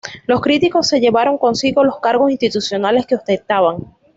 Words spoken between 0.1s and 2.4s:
Los críticos se llevaron consigo los cargos